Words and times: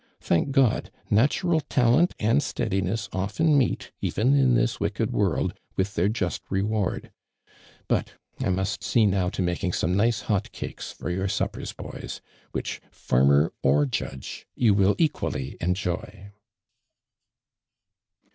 Tliank 0.19 0.49
God! 0.49 0.89
natiinll 1.11 1.61
talent 1.69 2.15
and 2.19 2.41
steadin^Bs 2.41 3.07
often' 3.13 3.55
meel;, 3.55 3.75
even 4.01 4.33
in 4.33 4.55
this 4.55 4.79
wick«d 4.79 5.03
world, 5.03 5.53
with 5.77 5.93
their 5.93 6.09
just 6.09 6.43
rewai'd; 6.49 7.11
but, 7.87 8.13
I 8.43 8.49
must 8.49 8.83
see, 8.83 9.05
now, 9.05 9.29
to 9.29 9.43
making 9.43 9.73
Some 9.73 9.95
nice 9.95 10.21
hot 10.21 10.51
cakes 10.53 10.91
for 10.91 11.11
your 11.11 11.27
suppers, 11.27 11.73
boys. 11.73 12.19
wliic)i, 12.51 12.79
farmer 12.89 13.53
or 13.61 13.85
judge, 13.85 14.47
you 14.55 14.73
will 14.73 14.95
equally 14.97 15.55
enjoy." 15.61 16.31